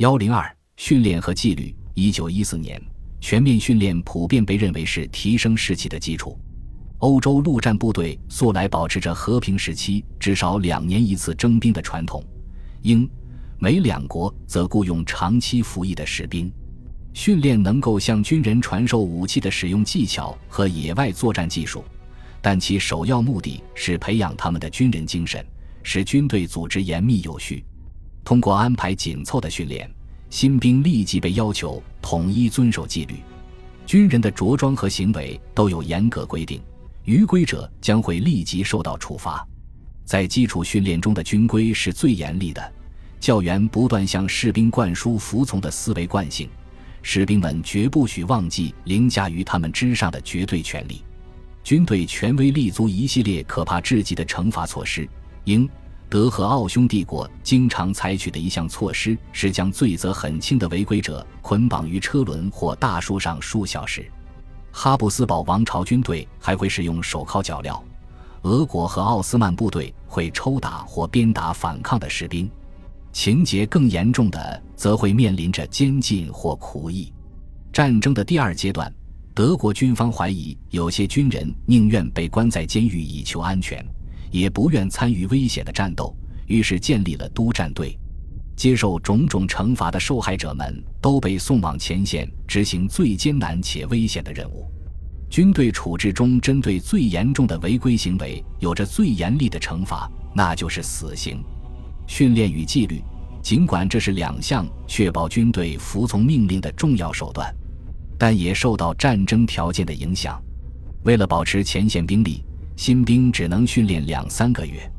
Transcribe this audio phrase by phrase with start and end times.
[0.00, 1.76] 幺零二训练和纪律。
[1.92, 2.80] 一九一四年，
[3.20, 6.40] 全面训练普遍被认为是提升士气的基础。
[7.00, 12.24] 欧洲陆战部队素来保持着和平时期至少两年一次征兵的传统，
[12.80, 13.06] 英、
[13.58, 16.50] 美两国则雇佣长期服役的士兵。
[17.12, 21.84] 训练能够向军人传授武器的使用技巧和野外作战技术，
[22.40, 25.44] 但其首要目的是培养他们的军人精神，
[25.82, 27.62] 使军队组织严密有序。
[28.30, 29.92] 通过安排紧凑的训练，
[30.30, 33.16] 新兵立即被要求统一遵守纪律。
[33.84, 36.62] 军人的着装和行为都有严格规定，
[37.02, 39.44] 逾规者将会立即受到处罚。
[40.04, 42.72] 在基础训练中的军规是最严厉的，
[43.18, 46.48] 教员不断向士兵灌输服从的思维惯性。
[47.02, 51.02] 士兵们绝不许忘记凌驾于他们之上的绝对权力。
[51.64, 55.08] 军队权威立足一系列可怕至极的惩罚措施。
[55.44, 55.68] 应、
[56.10, 64.10] 德和奥匈帝国经常采取的一项措施是将罪责很轻的违规者捆绑于车轮或大树上数小时。
[64.72, 67.80] 哈布斯堡王朝军队还会使用手铐脚镣。
[68.42, 72.50] 俄国和奥斯曼部队会抽打或鞭打反抗的士兵。
[73.12, 77.12] 情节更严重的，则会面临着监禁或苦役。
[77.72, 78.92] 战争的第二阶段，
[79.32, 83.84] 德国军方怀疑有些军人宁愿被关在监狱以求安全，
[84.30, 87.98] 也不愿参与危险的战斗，于是建立了督战队。
[88.56, 94.70] 接受种种惩罚的受害者们都被送往前线，执行最艰难且危险的任务。
[95.30, 101.42] 军队处置中，针对最严重的违规行为，有着最严厉的惩罚，那就是死刑。
[102.06, 103.00] 训练与纪律，
[103.40, 107.50] 尽管这是两项确保军队服从命令的重要手段，
[108.18, 110.42] 但也受到战争条件的影响。
[111.04, 112.44] 为了保持前线兵力，
[112.80, 114.90] 新兵只能训练两三个月。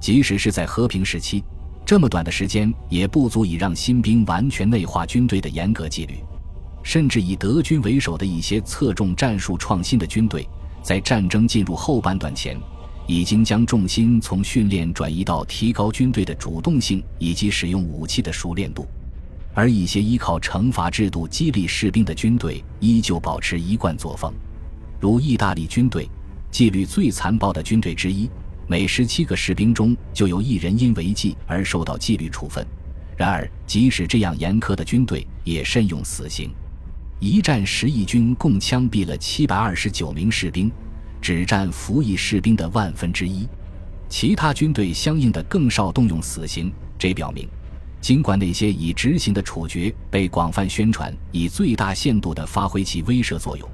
[0.00, 1.44] 即使是在和平时期，
[1.86, 6.14] 这么短的时间也不足以让新兵完全内化军队的严格纪律。
[6.82, 10.44] 甚至以德军为首的一些侧重战术创新的军队，
[10.82, 12.58] 在战争进入后半段前。
[13.06, 18.88] 已经将重心从训练转移到提高军队的主动性以及使用武器的熟练度，
[19.54, 24.32] 而一些依靠惩罚制度激励士兵的军队依旧保持一贯作风，
[24.98, 26.08] 如意大利军队，
[26.50, 28.28] 纪律最残暴的军队之一，
[28.66, 32.66] 每十七个士兵中就有一人因违纪而受到纪律处分。
[33.16, 36.50] 然而，即使这样严苛的军队也慎用死刑。
[37.18, 40.70] 一战时，义军共枪毙了七百二十九名士兵。
[41.22, 43.46] 只占服役士兵的万分之一，
[44.08, 46.72] 其他军队相应的更少动用死刑。
[46.98, 47.46] 这表明，
[48.00, 53.68] 尽管那些已执行的处决被广泛宣传，以最大限度地发挥其威慑作用，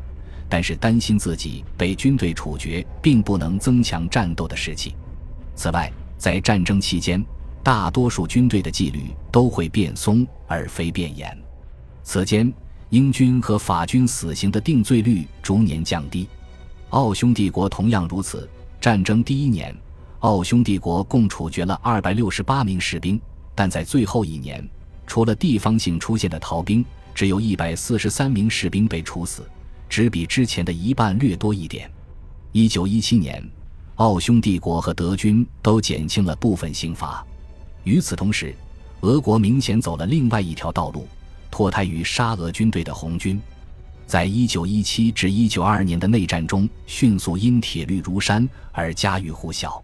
[0.48, 4.94] 但是担心自己被军队处决，并不能增强战斗的士气。
[5.54, 7.24] 此外，在战争期间，
[7.62, 11.36] 大多数军队的纪律都会变松而非变严。
[12.02, 12.52] 此间，
[12.90, 16.28] 英军和法军死刑的定罪率逐年降低。
[16.90, 18.48] 奥匈帝国同样如此。
[18.80, 19.76] 战争第一年，
[20.20, 23.20] 奥匈帝国共处决了二百六十八名士兵，
[23.54, 24.64] 但在最后一年，
[25.06, 29.42] 除了地方性出现的逃兵，只有一百四十三名士兵被处死，
[29.88, 31.90] 只比之前的一半略多一点。
[32.52, 33.42] 一九一七年，
[33.96, 37.24] 奥匈帝国和德军都减轻了部分刑罚。
[37.84, 38.54] 与此同时，
[39.00, 41.06] 俄国明显走了另外一条道路，
[41.50, 43.40] 脱胎于沙俄军队的红军。
[44.06, 49.82] 在一九一七至一九二二年的内战中，迅速因铁律如山而家喻户晓。